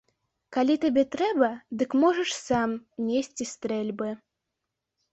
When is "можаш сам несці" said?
2.05-3.51